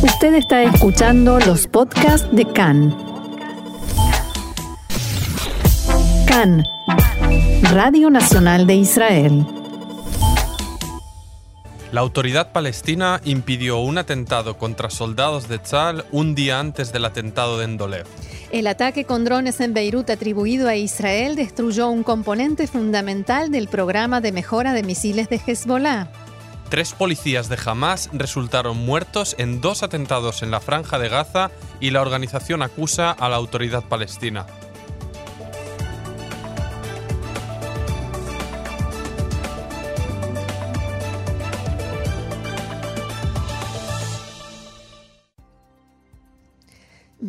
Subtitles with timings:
[0.00, 2.96] Usted está escuchando los podcasts de CAN.
[6.24, 6.64] CAN,
[7.72, 9.44] Radio Nacional de Israel.
[11.90, 17.58] La autoridad palestina impidió un atentado contra soldados de Tzal un día antes del atentado
[17.58, 18.06] de Endolev.
[18.52, 24.20] El ataque con drones en Beirut atribuido a Israel destruyó un componente fundamental del programa
[24.20, 26.08] de mejora de misiles de Hezbollah.
[26.68, 31.50] Tres policías de Hamas resultaron muertos en dos atentados en la franja de Gaza
[31.80, 34.44] y la organización acusa a la autoridad palestina.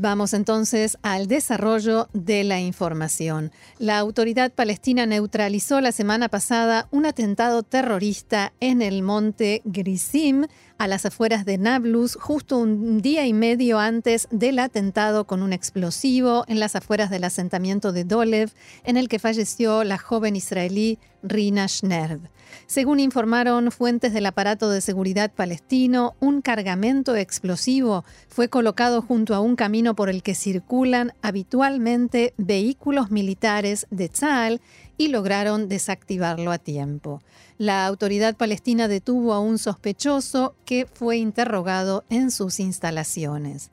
[0.01, 3.51] Vamos entonces al desarrollo de la información.
[3.79, 10.45] La autoridad palestina neutralizó la semana pasada un atentado terrorista en el monte Grisim,
[10.79, 15.51] a las afueras de Nablus, justo un día y medio antes del atentado con un
[15.51, 18.51] explosivo en las afueras del asentamiento de Dolev,
[18.85, 22.21] en el que falleció la joven israelí Rina Schnerb.
[22.65, 29.41] Según informaron fuentes del aparato de seguridad palestino, un cargamento explosivo fue colocado junto a
[29.41, 34.61] un camino por el que circulan habitualmente vehículos militares de Tzal
[34.99, 37.21] y lograron desactivarlo a tiempo.
[37.57, 43.71] La autoridad palestina detuvo a un sospechoso que fue interrogado en sus instalaciones.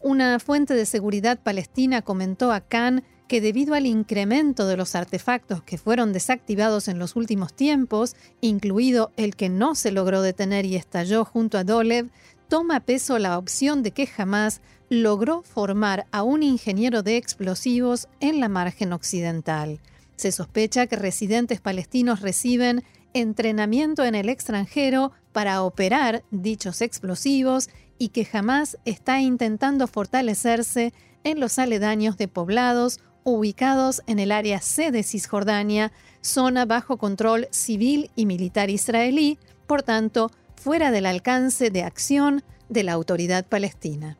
[0.00, 5.62] Una fuente de seguridad palestina comentó a Khan que debido al incremento de los artefactos
[5.62, 10.76] que fueron desactivados en los últimos tiempos, incluido el que no se logró detener y
[10.76, 12.08] estalló junto a Dolev,
[12.48, 18.40] toma peso la opción de que jamás logró formar a un ingeniero de explosivos en
[18.40, 19.78] la margen occidental.
[20.16, 28.08] Se sospecha que residentes palestinos reciben entrenamiento en el extranjero para operar dichos explosivos y
[28.08, 34.90] que jamás está intentando fortalecerse en los aledaños de poblados ubicados en el área C
[34.90, 41.82] de Cisjordania, zona bajo control civil y militar israelí, por tanto, fuera del alcance de
[41.82, 44.18] acción de la autoridad palestina.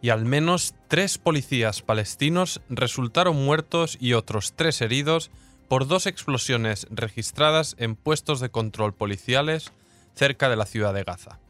[0.00, 5.30] Y al menos tres policías palestinos resultaron muertos y otros tres heridos
[5.68, 9.72] por dos explosiones registradas en puestos de control policiales
[10.14, 11.40] cerca de la ciudad de Gaza.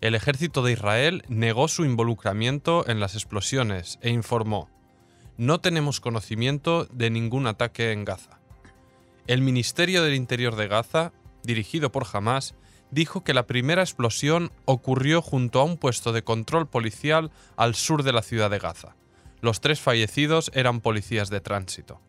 [0.00, 4.70] El ejército de Israel negó su involucramiento en las explosiones e informó,
[5.40, 8.40] no tenemos conocimiento de ningún ataque en Gaza.
[9.26, 11.12] El Ministerio del Interior de Gaza,
[11.42, 12.54] dirigido por Hamas,
[12.90, 18.02] dijo que la primera explosión ocurrió junto a un puesto de control policial al sur
[18.02, 18.96] de la ciudad de Gaza.
[19.40, 22.00] Los tres fallecidos eran policías de tránsito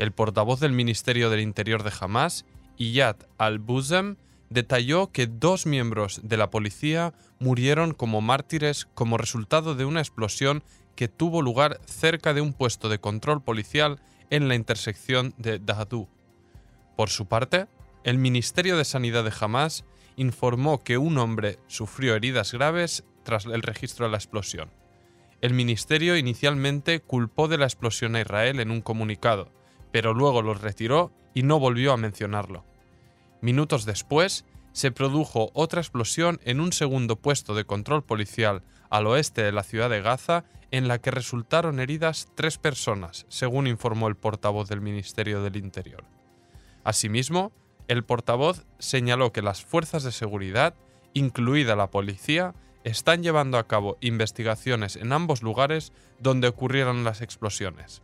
[0.00, 2.46] el portavoz del Ministerio del Interior de Hamas,
[2.78, 4.16] Iyad al-Buzem,
[4.48, 10.64] detalló que dos miembros de la policía murieron como mártires como resultado de una explosión
[10.96, 14.00] que tuvo lugar cerca de un puesto de control policial
[14.30, 16.08] en la intersección de Dahadou.
[16.96, 17.66] Por su parte,
[18.02, 19.84] el Ministerio de Sanidad de Hamas
[20.20, 24.70] informó que un hombre sufrió heridas graves tras el registro de la explosión.
[25.40, 29.50] El ministerio inicialmente culpó de la explosión a Israel en un comunicado,
[29.92, 32.66] pero luego los retiró y no volvió a mencionarlo.
[33.40, 39.42] Minutos después, se produjo otra explosión en un segundo puesto de control policial al oeste
[39.42, 44.16] de la ciudad de Gaza, en la que resultaron heridas tres personas, según informó el
[44.16, 46.04] portavoz del Ministerio del Interior.
[46.84, 47.52] Asimismo,
[47.90, 50.76] el portavoz señaló que las fuerzas de seguridad,
[51.12, 58.02] incluida la policía, están llevando a cabo investigaciones en ambos lugares donde ocurrieron las explosiones.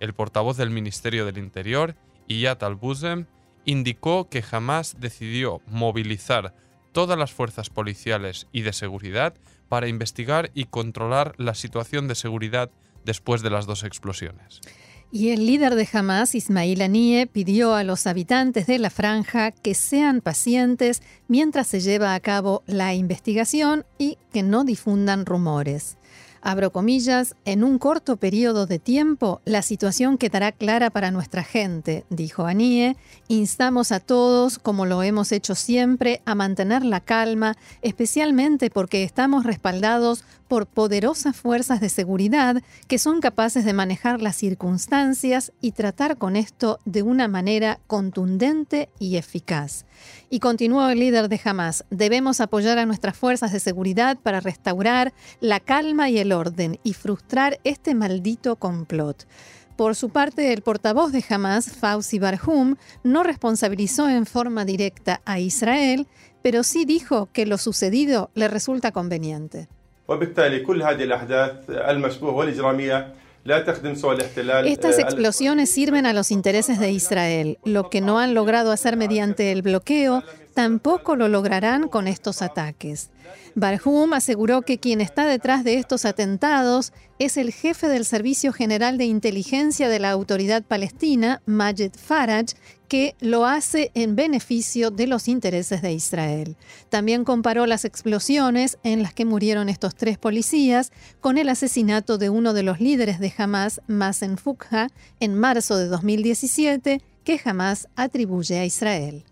[0.00, 1.94] El portavoz del Ministerio del Interior,
[2.26, 3.26] Iyad al-Buzem,
[3.64, 6.56] indicó que jamás decidió movilizar
[6.90, 9.34] todas las fuerzas policiales y de seguridad
[9.68, 12.72] para investigar y controlar la situación de seguridad
[13.04, 14.60] después de las dos explosiones.
[15.12, 19.74] Y el líder de Hamas, Ismail Anie, pidió a los habitantes de la franja que
[19.74, 25.96] sean pacientes mientras se lleva a cabo la investigación y que no difundan rumores.
[26.42, 32.04] Abro comillas, en un corto periodo de tiempo la situación quedará clara para nuestra gente,
[32.08, 32.96] dijo Anie.
[33.26, 39.44] Instamos a todos, como lo hemos hecho siempre, a mantener la calma, especialmente porque estamos
[39.44, 46.16] respaldados por poderosas fuerzas de seguridad que son capaces de manejar las circunstancias y tratar
[46.16, 49.84] con esto de una manera contundente y eficaz.
[50.30, 55.12] Y continuó el líder de Hamas, debemos apoyar a nuestras fuerzas de seguridad para restaurar
[55.40, 59.26] la calma y el orden y frustrar este maldito complot.
[59.76, 65.38] Por su parte, el portavoz de Hamas, Fauci Barhum, no responsabilizó en forma directa a
[65.38, 66.06] Israel,
[66.40, 69.68] pero sí dijo que lo sucedido le resulta conveniente.
[74.66, 77.58] Estas explosiones sirven a los intereses de Israel.
[77.64, 80.24] Lo que no han logrado hacer mediante el bloqueo,
[80.54, 83.10] tampoco lo lograrán con estos ataques.
[83.54, 88.98] Barhum aseguró que quien está detrás de estos atentados es el jefe del Servicio General
[88.98, 92.54] de Inteligencia de la Autoridad Palestina, Majed Faraj,
[92.88, 96.56] que lo hace en beneficio de los intereses de Israel.
[96.88, 102.30] También comparó las explosiones en las que murieron estos tres policías con el asesinato de
[102.30, 104.88] uno de los líderes de Hamas, Mazen Fukha,
[105.20, 109.24] en marzo de 2017, que Hamas atribuye a Israel.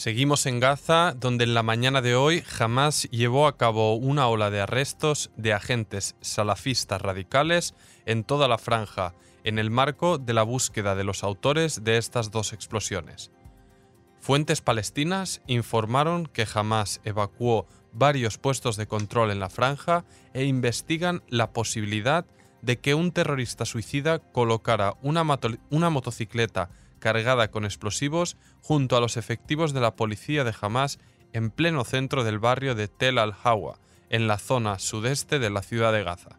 [0.00, 4.48] Seguimos en Gaza, donde en la mañana de hoy Hamas llevó a cabo una ola
[4.48, 7.74] de arrestos de agentes salafistas radicales
[8.06, 9.12] en toda la franja,
[9.44, 13.30] en el marco de la búsqueda de los autores de estas dos explosiones.
[14.20, 21.22] Fuentes palestinas informaron que Hamas evacuó varios puestos de control en la franja e investigan
[21.28, 22.24] la posibilidad
[22.62, 25.26] de que un terrorista suicida colocara una,
[25.68, 26.70] una motocicleta
[27.00, 31.00] cargada con explosivos junto a los efectivos de la policía de Hamas
[31.32, 35.92] en pleno centro del barrio de Tel al-Hawa, en la zona sudeste de la ciudad
[35.92, 36.38] de Gaza.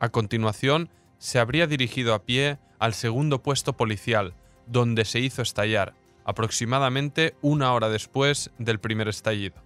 [0.00, 4.34] A continuación, se habría dirigido a pie al segundo puesto policial,
[4.66, 5.94] donde se hizo estallar,
[6.24, 9.62] aproximadamente una hora después del primer estallido.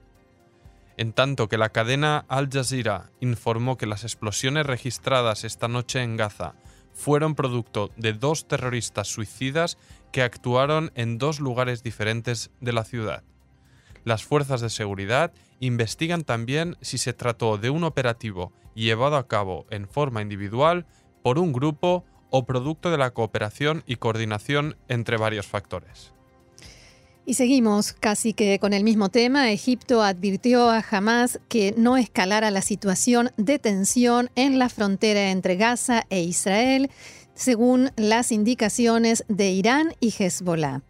[0.97, 6.17] En tanto que la cadena Al Jazeera informó que las explosiones registradas esta noche en
[6.17, 6.55] Gaza
[6.93, 9.79] fueron producto de dos terroristas suicidas
[10.13, 13.23] que actuaron en dos lugares diferentes de la ciudad.
[14.05, 19.67] Las fuerzas de seguridad investigan también si se trató de un operativo llevado a cabo
[19.71, 20.87] en forma individual
[21.23, 26.15] por un grupo o producto de la cooperación y coordinación entre varios factores.
[27.31, 29.53] Y seguimos casi que con el mismo tema.
[29.53, 35.55] Egipto advirtió a Hamas que no escalara la situación de tensión en la frontera entre
[35.55, 36.91] Gaza e Israel,
[37.35, 40.83] según las indicaciones de Irán y Hezbollah.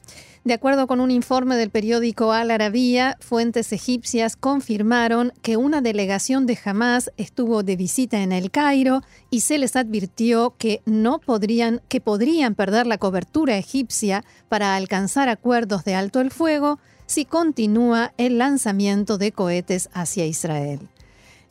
[0.43, 6.47] De acuerdo con un informe del periódico Al Arabiya, fuentes egipcias confirmaron que una delegación
[6.47, 11.83] de Hamas estuvo de visita en el Cairo y se les advirtió que no podrían
[11.89, 18.15] que podrían perder la cobertura egipcia para alcanzar acuerdos de alto el fuego si continúa
[18.17, 20.81] el lanzamiento de cohetes hacia Israel.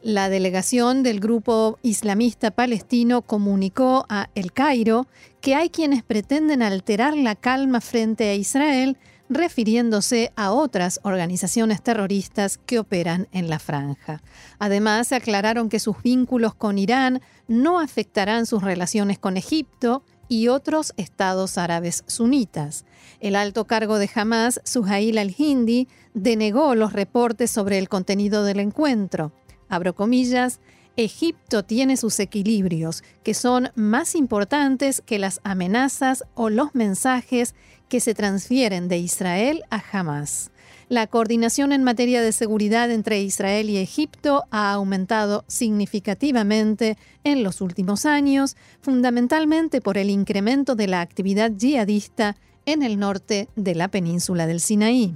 [0.02, 5.08] La delegación del grupo islamista palestino comunicó a El Cairo
[5.42, 8.96] que hay quienes pretenden alterar la calma frente a Israel,
[9.28, 14.24] refiriéndose a otras organizaciones terroristas que operan en la franja.
[14.58, 20.94] Además, aclararon que sus vínculos con Irán no afectarán sus relaciones con Egipto y otros
[20.96, 22.86] estados árabes sunitas.
[23.20, 29.34] El alto cargo de Hamas, Suhail al-Hindi, denegó los reportes sobre el contenido del encuentro
[29.70, 30.60] abro comillas,
[30.98, 37.56] Egipto tiene sus equilibrios, que son más importantes que las amenazas o los mensajes
[37.88, 40.52] que se transfieren de Israel a Hamas.
[40.90, 47.62] La coordinación en materia de seguridad entre Israel y Egipto ha aumentado significativamente en los
[47.62, 52.36] últimos años, fundamentalmente por el incremento de la actividad yihadista
[52.66, 55.16] en el norte de la península del Sinaí.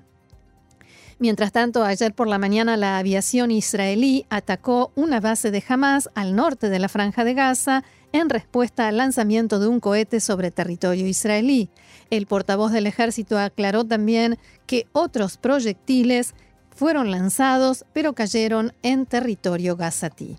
[1.20, 6.36] Mientras tanto, ayer por la mañana la aviación israelí atacó una base de Hamas al
[6.36, 11.08] norte de la franja de Gaza en respuesta al lanzamiento de un cohete sobre territorio
[11.08, 11.70] israelí.
[12.10, 16.36] El portavoz del ejército aclaró también que otros proyectiles
[16.76, 20.38] fueron lanzados pero cayeron en territorio gazatí.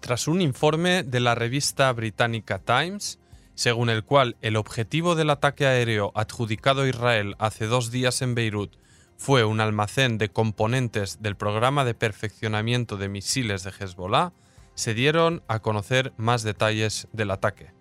[0.00, 3.18] Tras un informe de la revista británica Times,
[3.54, 8.36] según el cual el objetivo del ataque aéreo adjudicado a Israel hace dos días en
[8.36, 8.76] Beirut
[9.18, 14.32] fue un almacén de componentes del programa de perfeccionamiento de misiles de Hezbollah,
[14.74, 17.72] se dieron a conocer más detalles del ataque.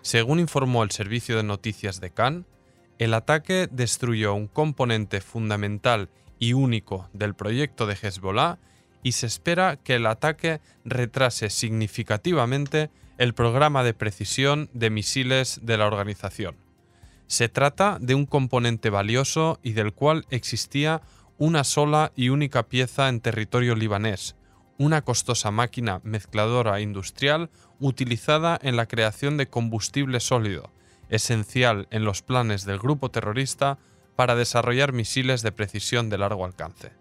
[0.00, 2.46] Según informó el servicio de noticias de Cannes,
[2.98, 8.58] el ataque destruyó un componente fundamental y único del proyecto de Hezbollah
[9.02, 15.76] y se espera que el ataque retrase significativamente el programa de precisión de misiles de
[15.76, 16.56] la organización.
[17.28, 21.02] Se trata de un componente valioso y del cual existía
[21.36, 24.34] una sola y única pieza en territorio libanés,
[24.78, 30.72] una costosa máquina mezcladora industrial utilizada en la creación de combustible sólido,
[31.10, 33.78] esencial en los planes del grupo terrorista
[34.16, 36.92] para desarrollar misiles de precisión de largo alcance.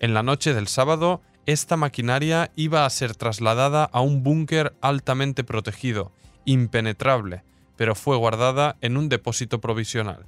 [0.00, 5.44] En la noche del sábado, esta maquinaria iba a ser trasladada a un búnker altamente
[5.44, 6.12] protegido,
[6.44, 7.42] impenetrable,
[7.76, 10.26] pero fue guardada en un depósito provisional.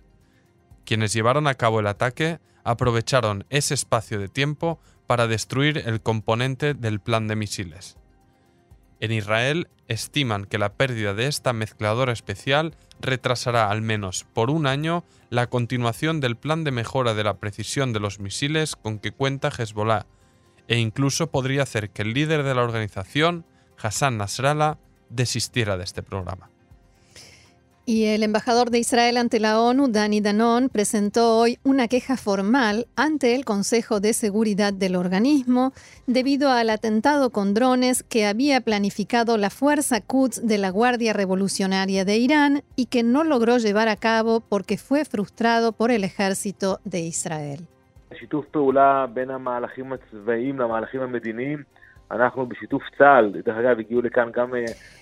[0.84, 6.74] Quienes llevaron a cabo el ataque aprovecharon ese espacio de tiempo para destruir el componente
[6.74, 7.96] del plan de misiles.
[8.98, 14.66] En Israel estiman que la pérdida de esta mezcladora especial retrasará al menos por un
[14.66, 19.12] año la continuación del plan de mejora de la precisión de los misiles con que
[19.12, 20.06] cuenta Hezbollah,
[20.68, 23.44] e incluso podría hacer que el líder de la organización,
[23.80, 24.78] Hassan Nasrallah,
[25.10, 26.50] desistiera de este programa.
[27.88, 32.88] Y el embajador de Israel ante la ONU, Dani Danon, presentó hoy una queja formal
[32.96, 35.72] ante el Consejo de Seguridad del organismo
[36.08, 42.04] debido al atentado con drones que había planificado la Fuerza Quds de la Guardia Revolucionaria
[42.04, 46.80] de Irán y que no logró llevar a cabo porque fue frustrado por el ejército
[46.82, 47.68] de Israel.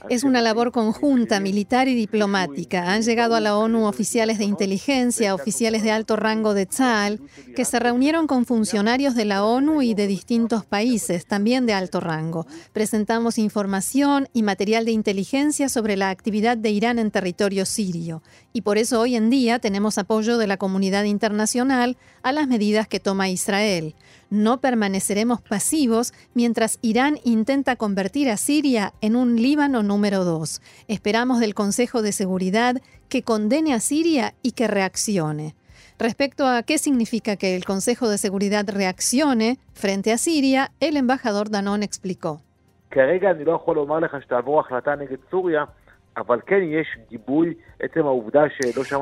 [0.09, 2.93] Es una labor conjunta, militar y diplomática.
[2.93, 7.21] Han llegado a la ONU oficiales de inteligencia, oficiales de alto rango de Tzal,
[7.55, 12.01] que se reunieron con funcionarios de la ONU y de distintos países, también de alto
[12.01, 12.47] rango.
[12.73, 18.23] Presentamos información y material de inteligencia sobre la actividad de Irán en territorio sirio.
[18.55, 22.89] Y por eso hoy en día tenemos apoyo de la comunidad internacional a las medidas
[22.89, 23.95] que toma Israel.
[24.31, 30.61] No permaneceremos pasivos mientras Irán intenta convertir a Siria en un Líbano número dos.
[30.89, 32.77] Esperamos del Consejo de Seguridad
[33.09, 35.55] que condene a Siria y que reaccione.
[35.99, 41.51] Respecto a qué significa que el Consejo de Seguridad reaccione frente a Siria, el embajador
[41.51, 42.41] Danón explicó.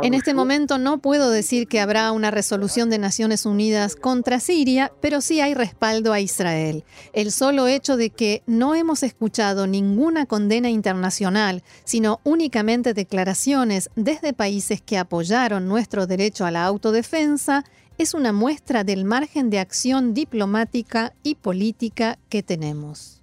[0.03, 4.93] En este momento no puedo decir que habrá una resolución de Naciones Unidas contra Siria,
[5.01, 6.85] pero sí hay respaldo a Israel.
[7.13, 14.33] El solo hecho de que no hemos escuchado ninguna condena internacional, sino únicamente declaraciones desde
[14.33, 17.65] países que apoyaron nuestro derecho a la autodefensa,
[17.99, 23.22] es una muestra del margen de acción diplomática y política que tenemos.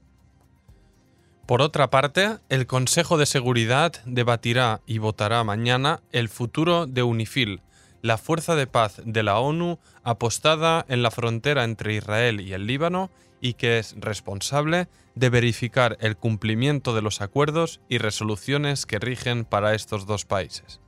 [1.49, 7.61] Por otra parte, el Consejo de Seguridad debatirá y votará mañana el futuro de UNIFIL,
[8.03, 12.67] la fuerza de paz de la ONU apostada en la frontera entre Israel y el
[12.67, 13.09] Líbano
[13.41, 19.43] y que es responsable de verificar el cumplimiento de los acuerdos y resoluciones que rigen
[19.43, 20.81] para estos dos países.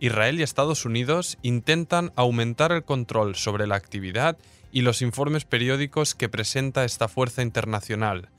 [0.00, 4.38] Israel y Estados Unidos intentan aumentar el control sobre la actividad
[4.72, 8.30] y los informes periódicos que presenta esta fuerza internacional,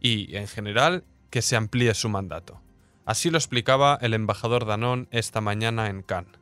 [0.00, 2.60] y, en general, que se amplíe su mandato.
[3.04, 6.38] Así lo explicaba el embajador Danón esta mañana en Cannes.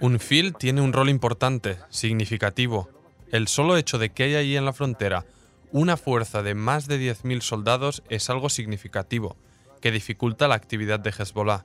[0.00, 2.88] Un FIL tiene un rol importante, significativo.
[3.30, 5.24] El solo hecho de que haya allí en la frontera
[5.72, 9.36] una fuerza de más de 10.000 soldados es algo significativo,
[9.80, 11.64] que dificulta la actividad de Hezbollah.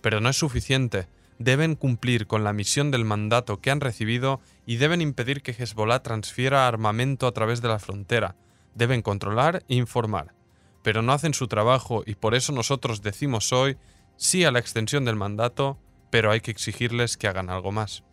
[0.00, 1.08] Pero no es suficiente
[1.40, 6.02] deben cumplir con la misión del mandato que han recibido y deben impedir que Hezbollah
[6.02, 8.36] transfiera armamento a través de la frontera.
[8.74, 10.34] Deben controlar e informar.
[10.82, 13.78] Pero no hacen su trabajo y por eso nosotros decimos hoy
[14.16, 15.78] sí a la extensión del mandato,
[16.10, 18.04] pero hay que exigirles que hagan algo más.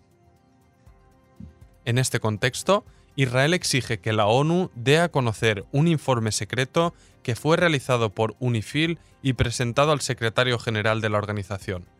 [1.84, 2.86] En este contexto,
[3.18, 6.94] Israel exige que la ONU dé a conocer un informe secreto
[7.24, 11.97] que fue realizado por UNIFIL y presentado al secretario general de la organización.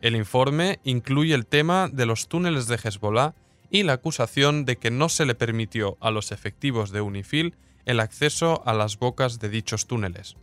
[0.00, 3.34] El informe incluye el tema de los túneles de Hezbollah
[3.70, 8.00] y la acusación de que no se le permitió a los efectivos de UNIFIL el
[8.00, 10.36] acceso a las bocas de dichos túneles.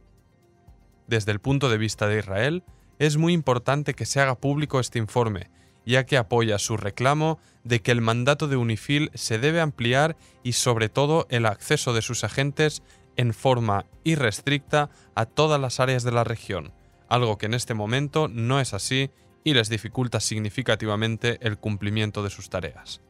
[1.07, 2.63] Desde el punto de vista de Israel,
[2.99, 5.49] es muy importante que se haga público este informe,
[5.85, 10.53] ya que apoya su reclamo de que el mandato de UNIFIL se debe ampliar y
[10.53, 12.81] sobre todo el acceso de sus agentes
[13.15, 16.73] en forma irrestricta a todas las áreas de la región,
[17.09, 19.11] algo que en este momento no es así
[19.43, 23.01] y les dificulta significativamente el cumplimiento de sus tareas.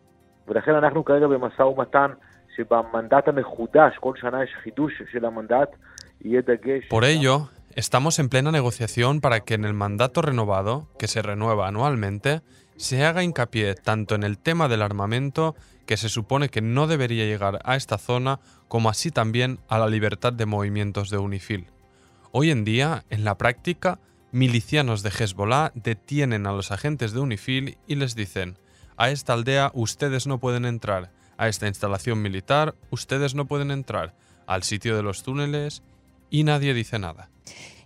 [6.90, 11.68] Por ello, estamos en plena negociación para que en el mandato renovado, que se renueva
[11.68, 12.42] anualmente,
[12.76, 17.26] se haga hincapié tanto en el tema del armamento, que se supone que no debería
[17.26, 21.68] llegar a esta zona, como así también a la libertad de movimientos de UNIFIL.
[22.32, 24.00] Hoy en día, en la práctica,
[24.34, 28.58] milicianos de Hezbollah detienen a los agentes de UNIFIL y les dicen,
[28.98, 34.16] a esta aldea ustedes no pueden entrar, a esta instalación militar ustedes no pueden entrar,
[34.48, 35.84] al sitio de los túneles
[36.30, 37.30] y nadie dice nada.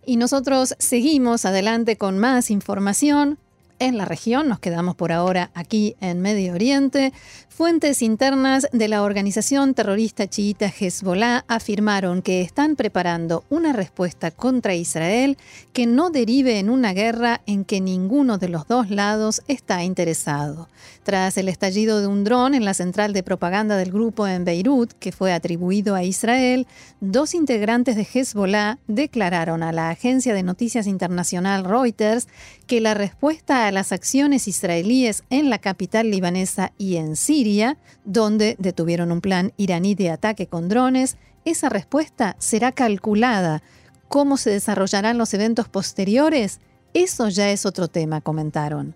[0.05, 3.37] Y nosotros seguimos adelante con más información
[3.79, 4.47] en la región.
[4.47, 7.13] Nos quedamos por ahora aquí en Medio Oriente.
[7.49, 14.75] Fuentes internas de la organización terrorista chiita Hezbollah afirmaron que están preparando una respuesta contra
[14.75, 15.37] Israel
[15.73, 20.69] que no derive en una guerra en que ninguno de los dos lados está interesado.
[21.03, 24.91] Tras el estallido de un dron en la central de propaganda del grupo en Beirut,
[24.93, 26.67] que fue atribuido a Israel,
[26.99, 32.27] dos integrantes de Hezbollah declararon a la agencia de noticias internacional Reuters
[32.67, 38.55] que la respuesta a las acciones israelíes en la capital libanesa y en Siria, donde
[38.59, 43.63] detuvieron un plan iraní de ataque con drones, esa respuesta será calculada.
[44.09, 46.59] ¿Cómo se desarrollarán los eventos posteriores?
[46.93, 48.95] Eso ya es otro tema, comentaron.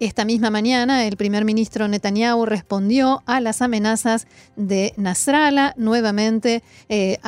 [0.00, 6.62] Esta misma mañana, el primer ministro Netanyahu respondió a las amenazas de Nasrallah nuevamente.
[6.88, 7.18] Eh,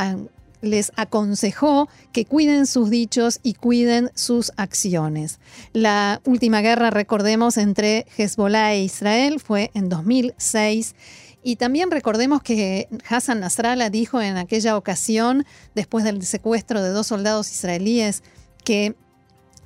[0.63, 5.41] les aconsejó que cuiden sus dichos y cuiden sus acciones.
[5.73, 10.95] La última guerra, recordemos, entre Hezbollah e Israel fue en 2006.
[11.43, 17.09] Y también recordemos que Hassan Nasrallah dijo en aquella ocasión, después del secuestro de dos
[17.09, 18.23] soldados israelíes,
[18.65, 18.95] que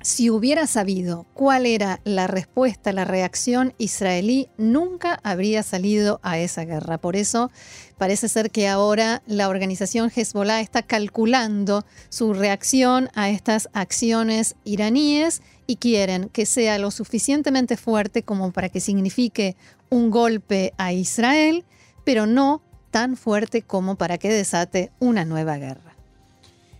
[0.01, 6.65] si hubiera sabido cuál era la respuesta, la reacción israelí, nunca habría salido a esa
[6.65, 6.97] guerra.
[6.97, 7.51] Por eso
[7.97, 15.41] parece ser que ahora la organización Hezbollah está calculando su reacción a estas acciones iraníes
[15.65, 19.55] y quieren que sea lo suficientemente fuerte como para que signifique
[19.89, 21.65] un golpe a Israel,
[22.03, 22.61] pero no
[22.91, 25.86] tan fuerte como para que desate una nueva guerra.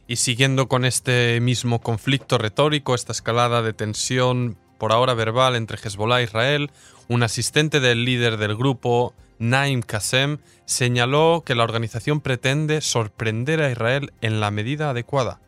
[0.08, 5.78] Y siguiendo con este mismo conflicto retórico, esta escalada de tensión por ahora verbal entre
[5.78, 6.72] Hezbollah e Israel,
[7.10, 13.70] un asistente del líder del grupo, Naim Qasem, señaló que la organización pretende sorprender a
[13.70, 15.42] Israel en la medida adecuada.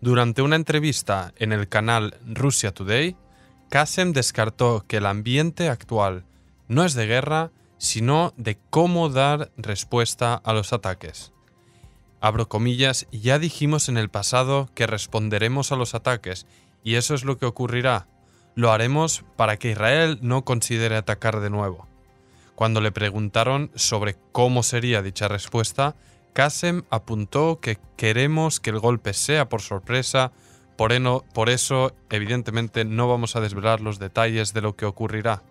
[0.00, 3.16] Durante una entrevista en el canal Russia Today,
[3.68, 6.24] Qasem descartó que el ambiente actual
[6.68, 11.32] no es de guerra, sino de cómo dar respuesta a los ataques.
[12.20, 16.46] Abro comillas, ya dijimos en el pasado que responderemos a los ataques,
[16.82, 18.08] y eso es lo que ocurrirá.
[18.54, 21.86] Lo haremos para que Israel no considere atacar de nuevo.
[22.54, 25.94] Cuando le preguntaron sobre cómo sería dicha respuesta,
[26.32, 30.32] Qasem apuntó que queremos que el golpe sea por sorpresa,
[30.76, 35.42] por, eso evidentemente no vamos a desvelar los detalles de lo que ocurrirá.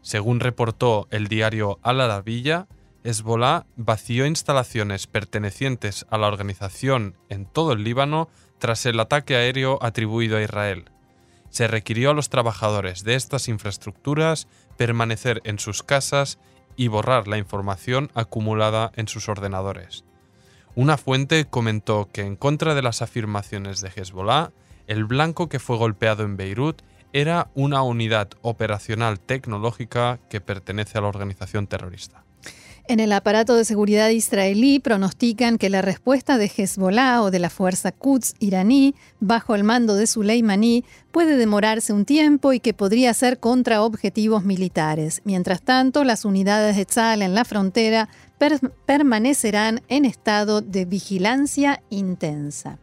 [0.00, 2.66] Según reportó el diario Al Arabiya,
[3.02, 9.78] Hezbollah vació instalaciones pertenecientes a la organización en todo el Líbano tras el ataque aéreo
[9.80, 10.90] atribuido a Israel.
[11.48, 16.38] Se requirió a los trabajadores de estas infraestructuras permanecer en sus casas
[16.76, 20.04] y borrar la información acumulada en sus ordenadores.
[20.74, 24.52] Una fuente comentó que en contra de las afirmaciones de Hezbollah,
[24.86, 26.82] el blanco que fue golpeado en Beirut
[27.12, 32.24] era una unidad operacional tecnológica que pertenece a la organización terrorista.
[32.90, 37.48] En el aparato de seguridad israelí pronostican que la respuesta de Hezbollah o de la
[37.48, 43.14] fuerza Quds iraní, bajo el mando de Soleimani, puede demorarse un tiempo y que podría
[43.14, 45.22] ser contra objetivos militares.
[45.22, 48.08] Mientras tanto, las unidades de Tzal en la frontera
[48.86, 52.80] permanecerán en estado de vigilancia intensa.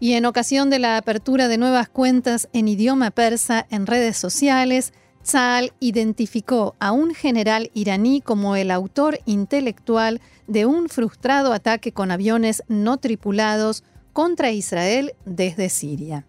[0.00, 4.92] Y en ocasión de la apertura de nuevas cuentas en idioma persa en redes sociales,
[5.22, 12.10] Tzal identificó a un general iraní como el autor intelectual de un frustrado ataque con
[12.10, 16.26] aviones no tripulados contra Israel desde Siria.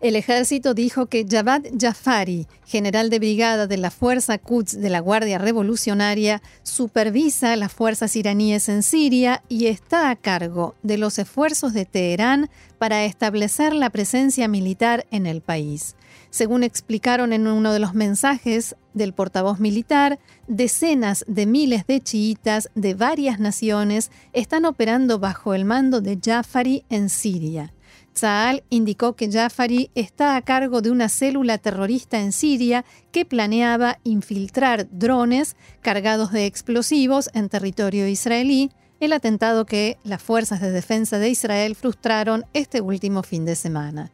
[0.00, 5.00] El ejército dijo que Javad Jafari, general de brigada de la Fuerza Quds de la
[5.00, 11.72] Guardia Revolucionaria, supervisa las fuerzas iraníes en Siria y está a cargo de los esfuerzos
[11.72, 15.96] de Teherán para establecer la presencia militar en el país.
[16.30, 22.70] Según explicaron en uno de los mensajes del portavoz militar, decenas de miles de chiitas
[22.74, 27.72] de varias naciones están operando bajo el mando de Jafari en Siria.
[28.12, 34.00] Saal indicó que Jafari está a cargo de una célula terrorista en Siria que planeaba
[34.02, 41.18] infiltrar drones cargados de explosivos en territorio israelí, el atentado que las fuerzas de defensa
[41.20, 44.10] de Israel frustraron este último fin de semana.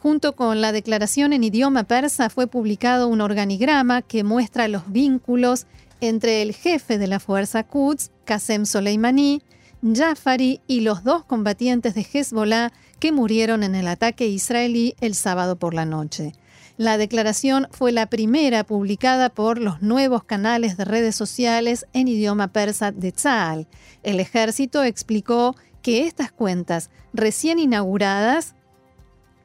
[0.00, 5.66] Junto con la declaración en idioma persa fue publicado un organigrama que muestra los vínculos
[6.00, 9.42] entre el jefe de la fuerza Quds, Qasem Soleimani,
[9.82, 15.56] Jafari y los dos combatientes de Hezbollah que murieron en el ataque israelí el sábado
[15.56, 16.32] por la noche.
[16.76, 22.52] La declaración fue la primera publicada por los nuevos canales de redes sociales en idioma
[22.52, 23.66] persa de Tzal.
[24.04, 28.54] El ejército explicó que estas cuentas recién inauguradas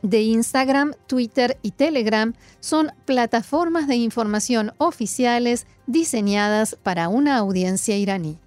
[0.03, 8.37] de Instagram, Twitter y Telegram son plataformas de información oficiales diseñadas para una audiencia iraní.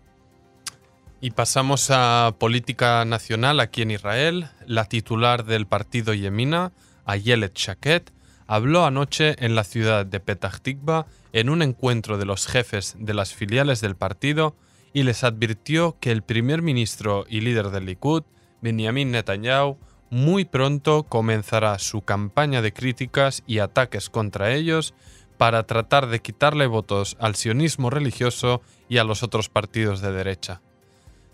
[1.20, 4.50] Y pasamos a política nacional aquí en Israel.
[4.66, 6.72] La titular del partido Yemina,
[7.06, 8.12] Ayelet Shaket,
[8.46, 13.14] habló anoche en la ciudad de Petah Tikva en un encuentro de los jefes de
[13.14, 14.54] las filiales del partido
[14.92, 18.22] y les advirtió que el primer ministro y líder del Likud,
[18.60, 19.78] Benjamin Netanyahu,
[20.10, 24.94] muy pronto comenzará su campaña de críticas y ataques contra ellos
[25.36, 30.62] para tratar de quitarle votos al sionismo religioso y a los otros partidos de derecha.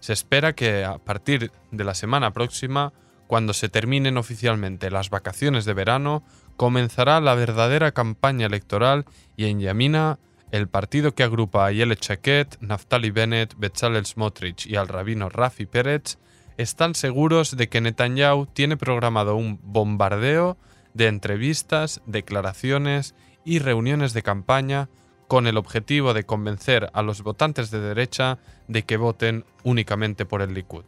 [0.01, 2.93] Se espera que a partir de la semana próxima,
[3.29, 6.25] cuando se terminen oficialmente las vacaciones de verano,
[6.57, 9.05] comenzará la verdadera campaña electoral
[9.37, 10.19] y en Yamina,
[10.51, 15.65] el partido que agrupa a Yelet Chaket, Naftali Bennett, Bezalel Smotrich y al rabino Rafi
[15.67, 16.19] Pérez,
[16.57, 20.57] están seguros de que Netanyahu tiene programado un bombardeo
[20.95, 24.89] de entrevistas, declaraciones y reuniones de campaña
[25.29, 28.39] con el objetivo de convencer a los votantes de derecha
[28.69, 30.85] de que voten únicamente por el Likud.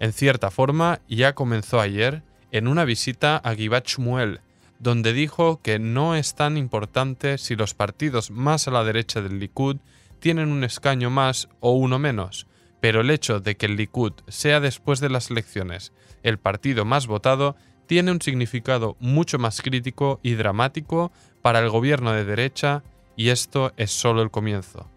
[0.00, 4.40] En cierta forma, ya comenzó ayer en una visita a Givat Shmuel,
[4.80, 9.38] donde dijo que no es tan importante si los partidos más a la derecha del
[9.38, 9.76] Likud
[10.18, 12.46] tienen un escaño más o uno menos,
[12.80, 17.06] pero el hecho de que el Likud sea después de las elecciones el partido más
[17.06, 21.10] votado tiene un significado mucho más crítico y dramático
[21.42, 22.82] para el gobierno de derecha
[23.16, 24.88] y esto es solo el comienzo.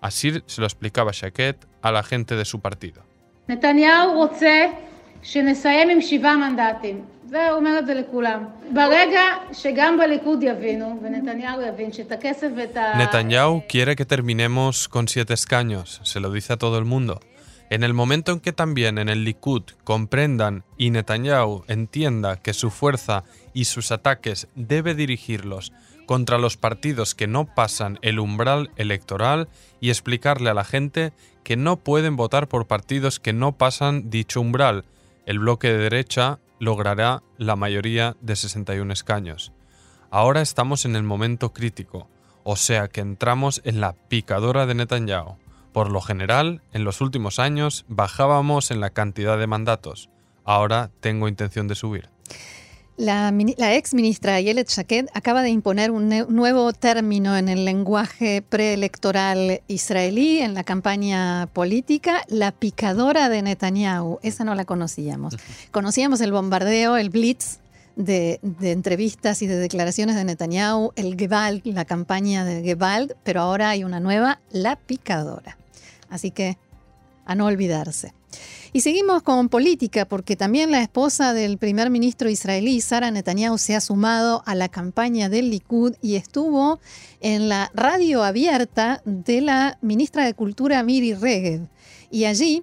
[0.00, 3.02] Así se lo explicaba Shaket a la gente de su partido.
[12.98, 17.20] Netanyahu quiere que terminemos con siete escaños, se lo dice a todo el mundo.
[17.72, 22.68] En el momento en que también en el Likud comprendan y Netanyahu entienda que su
[22.68, 25.72] fuerza y sus ataques debe dirigirlos
[26.04, 29.48] contra los partidos que no pasan el umbral electoral
[29.80, 34.42] y explicarle a la gente que no pueden votar por partidos que no pasan dicho
[34.42, 34.84] umbral,
[35.24, 39.50] el bloque de derecha logrará la mayoría de 61 escaños.
[40.10, 42.06] Ahora estamos en el momento crítico,
[42.44, 45.38] o sea que entramos en la picadora de Netanyahu.
[45.72, 50.10] Por lo general, en los últimos años bajábamos en la cantidad de mandatos.
[50.44, 52.10] Ahora tengo intención de subir.
[52.98, 53.32] La,
[53.74, 60.40] ex ministra Ayelet Shaked acaba de imponer un nuevo término en el lenguaje preelectoral israelí
[60.40, 64.18] en la campaña política, la picadora de Netanyahu.
[64.22, 65.36] Esa no la conocíamos.
[65.70, 67.60] Conocíamos el bombardeo, el blitz
[67.96, 73.40] de, de, entrevistas y de declaraciones de Netanyahu, el Gewalt, la campaña de Gewalt, pero
[73.40, 75.56] ahora hay una nueva, la picadora.
[76.12, 76.58] Así que
[77.24, 78.12] a no olvidarse.
[78.72, 83.76] Y seguimos con política, porque también la esposa del primer ministro israelí, Sara Netanyahu, se
[83.76, 86.80] ha sumado a la campaña del Likud y estuvo
[87.20, 91.68] en la radio abierta de la ministra de Cultura Miri Regev.
[92.10, 92.62] Y allí,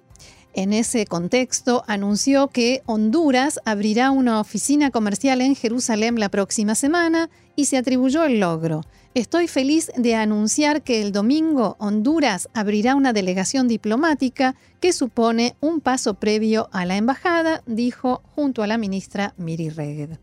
[0.52, 7.30] en ese contexto, anunció que Honduras abrirá una oficina comercial en Jerusalén la próxima semana
[7.54, 8.82] y se atribuyó el logro.
[9.12, 15.80] Estoy feliz de anunciar que el domingo Honduras abrirá una delegación diplomática que supone un
[15.80, 20.20] paso previo a la embajada, dijo junto a la ministra Miri Regev.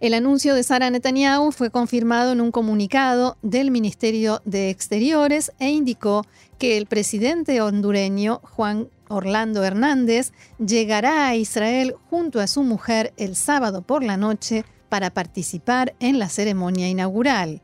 [0.00, 5.68] El anuncio de Sara Netanyahu fue confirmado en un comunicado del Ministerio de Exteriores e
[5.68, 6.24] indicó
[6.58, 13.36] que el presidente hondureño Juan Orlando Hernández llegará a Israel junto a su mujer el
[13.36, 17.62] sábado por la noche para participar en la ceremonia inaugural.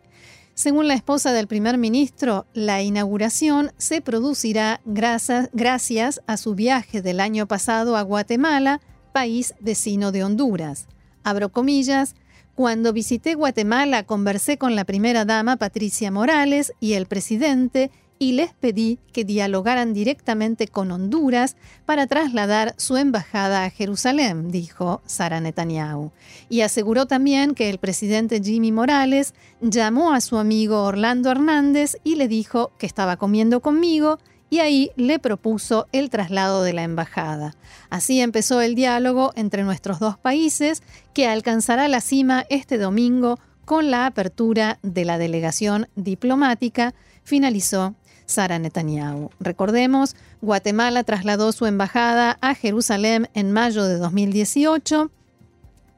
[0.54, 7.20] Según la esposa del primer ministro, la inauguración se producirá gracias a su viaje del
[7.20, 8.80] año pasado a Guatemala,
[9.12, 10.86] país vecino de Honduras.
[11.22, 12.14] Abro comillas,
[12.54, 18.52] cuando visité Guatemala conversé con la primera dama Patricia Morales y el presidente y les
[18.52, 26.10] pedí que dialogaran directamente con Honduras para trasladar su embajada a Jerusalén, dijo Sara Netanyahu.
[26.48, 32.16] Y aseguró también que el presidente Jimmy Morales llamó a su amigo Orlando Hernández y
[32.16, 34.18] le dijo que estaba comiendo conmigo
[34.50, 37.54] y ahí le propuso el traslado de la embajada.
[37.90, 43.90] Así empezó el diálogo entre nuestros dos países que alcanzará la cima este domingo con
[43.90, 47.94] la apertura de la delegación diplomática, finalizó
[48.28, 49.30] Sara Netanyahu.
[49.40, 55.10] Recordemos, Guatemala trasladó su embajada a Jerusalén en mayo de 2018,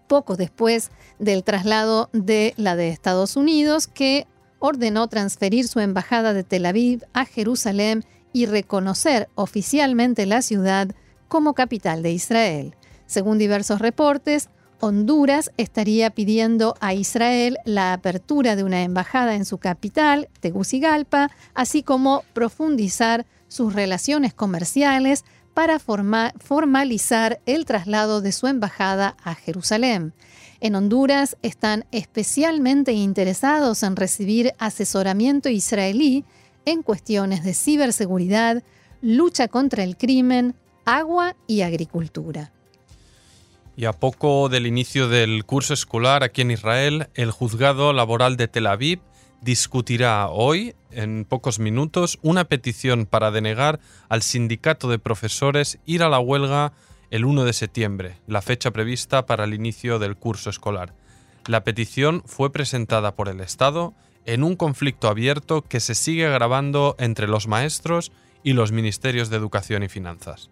[0.09, 4.27] poco después del traslado de la de Estados Unidos, que
[4.61, 10.89] ordenó transferir su embajada de Tel Aviv a Jerusalén y reconocer oficialmente la ciudad
[11.29, 12.77] como capital de Israel.
[13.07, 14.49] Según diversos reportes,
[14.81, 21.83] Honduras estaría pidiendo a Israel la apertura de una embajada en su capital, Tegucigalpa, así
[21.83, 30.15] como profundizar sus relaciones comerciales para formalizar el traslado de su embajada a Jerusalén.
[30.61, 36.25] En Honduras están especialmente interesados en recibir asesoramiento israelí
[36.65, 38.63] en cuestiones de ciberseguridad,
[39.03, 40.55] lucha contra el crimen,
[40.87, 42.53] agua y agricultura.
[43.77, 48.49] Y a poco del inicio del curso escolar aquí en Israel, el juzgado laboral de
[48.49, 49.01] Tel Aviv
[49.41, 56.09] discutirá hoy, en pocos minutos, una petición para denegar al sindicato de profesores ir a
[56.09, 56.73] la huelga
[57.11, 60.95] el 1 de septiembre, la fecha prevista para el inicio del curso escolar.
[61.47, 63.95] La petición fue presentada por el Estado
[64.27, 69.37] en un conflicto abierto que se sigue agravando entre los maestros y los ministerios de
[69.37, 70.51] Educación y Finanzas.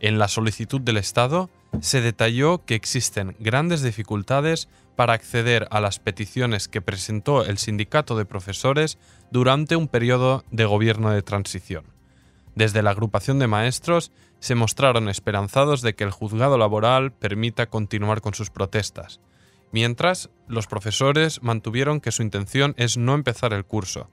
[0.00, 5.98] En la solicitud del Estado se detalló que existen grandes dificultades para acceder a las
[5.98, 8.98] peticiones que presentó el sindicato de profesores
[9.30, 11.84] durante un periodo de gobierno de transición.
[12.54, 18.20] Desde la agrupación de maestros se mostraron esperanzados de que el juzgado laboral permita continuar
[18.20, 19.20] con sus protestas,
[19.72, 24.10] mientras los profesores mantuvieron que su intención es no empezar el curso.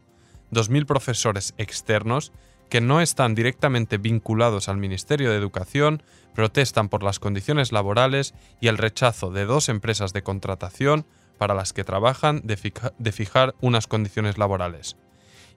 [0.52, 2.32] 2.000 profesores externos
[2.70, 6.04] que no están directamente vinculados al Ministerio de Educación
[6.34, 11.06] protestan por las condiciones laborales y el rechazo de dos empresas de contratación
[11.38, 14.98] para las que trabajan de, fijar unas condiciones laborales.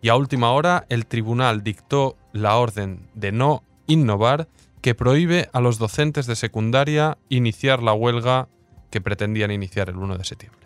[0.01, 4.49] Y a última hora, el tribunal dictó la orden de no innovar
[4.81, 8.49] que prohíbe a los docentes de secundaria iniciar la huelga
[8.91, 10.62] que pretendían iniciar el 1 de septiembre.